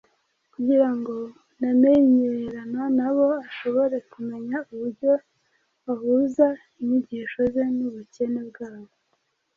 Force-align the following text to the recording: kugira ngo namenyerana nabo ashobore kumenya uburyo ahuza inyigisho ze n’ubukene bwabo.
kugira 0.53 0.89
ngo 0.97 1.15
namenyerana 1.59 2.81
nabo 2.97 3.27
ashobore 3.47 3.95
kumenya 4.11 4.57
uburyo 4.71 5.11
ahuza 5.91 6.47
inyigisho 6.81 7.41
ze 7.53 7.63
n’ubukene 7.77 8.41
bwabo. 8.49 8.93